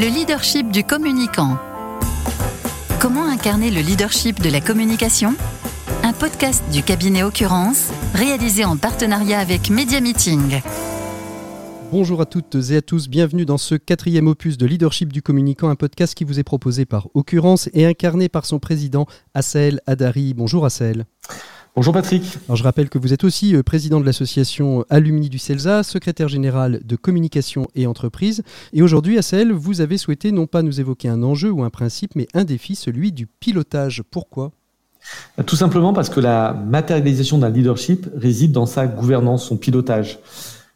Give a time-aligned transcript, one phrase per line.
[0.00, 1.58] Le leadership du communicant.
[3.00, 5.34] Comment incarner le leadership de la communication?
[6.04, 10.60] Un podcast du cabinet Occurrence, réalisé en partenariat avec Media Meeting.
[11.90, 15.68] Bonjour à toutes et à tous, bienvenue dans ce quatrième opus de Leadership du communicant,
[15.68, 20.32] un podcast qui vous est proposé par Occurrence et incarné par son président Assel Adari.
[20.32, 21.06] Bonjour Assel.
[21.76, 22.38] Bonjour Patrick.
[22.46, 26.28] Alors je rappelle que vous êtes aussi euh, président de l'association Alumni du CELSA, secrétaire
[26.28, 28.42] général de communication et entreprise.
[28.72, 31.70] Et aujourd'hui, à CEL, vous avez souhaité non pas nous évoquer un enjeu ou un
[31.70, 34.02] principe, mais un défi, celui du pilotage.
[34.10, 34.50] Pourquoi?
[35.46, 40.18] Tout simplement parce que la matérialisation d'un leadership réside dans sa gouvernance, son pilotage.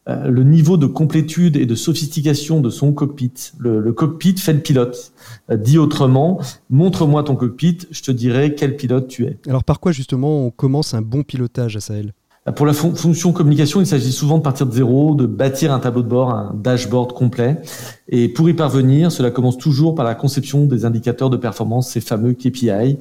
[0.09, 3.52] Euh, le niveau de complétude et de sophistication de son cockpit.
[3.59, 5.12] Le, cockpit fait le pilote.
[5.48, 9.38] Euh, dit autrement, montre-moi ton cockpit, je te dirai quel pilote tu es.
[9.47, 12.15] Alors par quoi justement on commence un bon pilotage à Sahel?
[12.48, 15.78] Euh, pour la fonction communication, il s'agit souvent de partir de zéro, de bâtir un
[15.78, 17.62] tableau de bord, un dashboard complet.
[18.09, 22.00] Et pour y parvenir, cela commence toujours par la conception des indicateurs de performance, ces
[22.00, 22.98] fameux KPI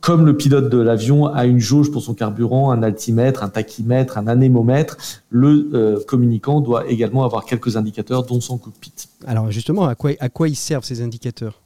[0.00, 4.18] comme le pilote de l'avion a une jauge pour son carburant, un altimètre, un tachymètre,
[4.18, 4.96] un anémomètre,
[5.30, 8.92] le euh, communicant doit également avoir quelques indicateurs dont son cockpit.
[9.26, 11.60] Alors justement, à quoi, à quoi ils servent ces indicateurs?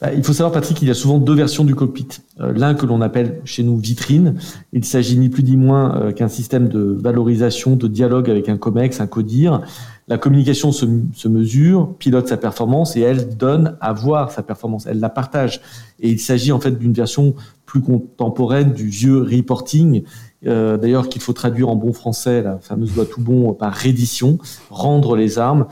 [0.00, 2.08] Bah, il faut savoir, Patrick, qu'il y a souvent deux versions du cockpit.
[2.40, 4.38] Euh, l'un que l'on appelle chez nous vitrine.
[4.72, 8.56] Il s'agit ni plus ni moins euh, qu'un système de valorisation, de dialogue avec un
[8.58, 9.62] COMEX, un CODIR.
[10.06, 14.86] La communication se, se, mesure, pilote sa performance et elle donne à voir sa performance.
[14.86, 15.60] Elle la partage.
[16.00, 17.34] Et il s'agit en fait d'une version
[17.68, 20.02] plus contemporaine du vieux reporting,
[20.46, 24.38] euh, d'ailleurs qu'il faut traduire en bon français, la fameuse loi tout bon, par reddition,
[24.70, 25.66] rendre les armes.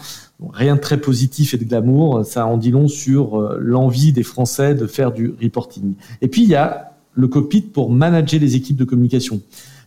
[0.53, 4.23] rien de très positif et de glamour, ça en dit long sur euh, l'envie des
[4.23, 5.95] Français de faire du reporting.
[6.21, 9.41] Et puis il y a le cockpit pour manager les équipes de communication.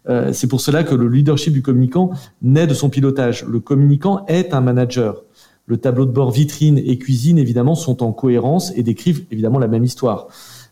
[0.09, 2.09] Euh, c'est pour cela que le leadership du communicant
[2.41, 3.45] naît de son pilotage.
[3.45, 5.21] Le communicant est un manager.
[5.67, 9.67] Le tableau de bord vitrine et cuisine, évidemment, sont en cohérence et décrivent évidemment la
[9.67, 10.29] même histoire.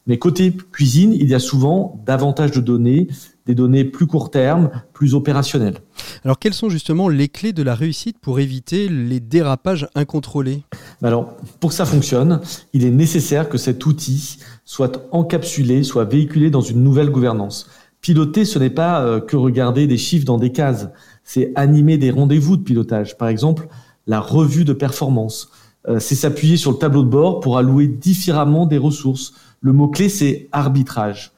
[0.08, 3.07] Mais côté cuisine, il y a souvent davantage de données,
[3.45, 5.79] des données plus court terme, plus opérationnelles.
[6.23, 10.63] Alors quelles sont justement les clés de la réussite pour éviter les dérapages incontrôlés?
[11.03, 12.41] Alors pour que ça fonctionne,
[12.73, 17.69] il est nécessaire que cet outil soit encapsulé, soit véhiculé dans une nouvelle gouvernance.
[18.01, 20.88] Piloter, ce n'est pas euh, que regarder des chiffres dans des cases,
[21.24, 23.18] c'est animer des rendez-vous de pilotage.
[23.18, 23.68] Par exemple,
[24.06, 25.50] la revue de performance.
[25.88, 30.09] Euh, c'est s'appuyer sur le tableau de bord pour allouer différemment des ressources le mot-clé,
[30.09, 31.31] c'est arbitrage.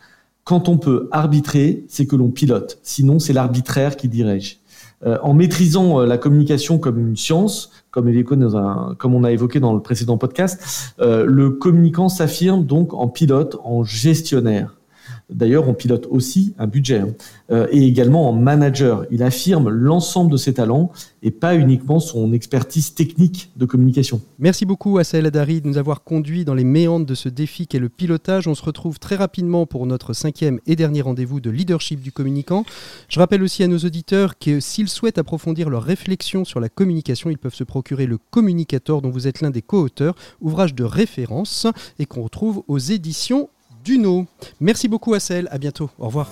[0.43, 2.79] Quand on peut arbitrer, c'est que l'on pilote.
[2.83, 4.59] Sinon, c'est l'arbitraire qui dirige.
[5.05, 8.11] Euh, en maîtrisant euh, la communication comme une science, comme,
[8.97, 13.57] comme on a évoqué dans le précédent podcast, euh, le communicant s'affirme donc en pilote,
[13.63, 14.75] en gestionnaire.
[15.29, 17.09] D'ailleurs, on pilote aussi un budget hein.
[17.51, 19.05] euh, et également en manager.
[19.11, 20.91] Il affirme l'ensemble de ses talents
[21.21, 24.21] et pas uniquement son expertise technique de communication.
[24.39, 27.67] Merci beaucoup à Saël Adari de nous avoir conduit dans les méandres de ce défi
[27.67, 28.47] qu'est le pilotage.
[28.47, 32.65] On se retrouve très rapidement pour notre cinquième et dernier rendez-vous de leadership du communicant.
[33.07, 37.29] Je rappelle aussi à nos auditeurs que s'ils souhaitent approfondir leur réflexion sur la communication,
[37.29, 41.67] ils peuvent se procurer le Communicateur dont vous êtes l'un des co-auteurs, ouvrage de référence
[41.99, 43.49] et qu'on retrouve aux éditions
[43.89, 44.27] Duno.
[44.61, 46.29] Merci beaucoup Assel, à bientôt, au revoir.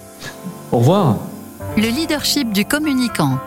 [0.71, 1.17] Au revoir.
[1.75, 3.39] Le leadership du communicant.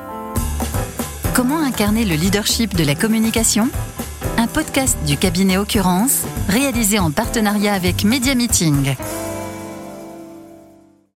[1.32, 3.68] Comment incarner le leadership de la communication?
[4.36, 8.96] Un podcast du cabinet Occurrence, réalisé en partenariat avec Media Meeting.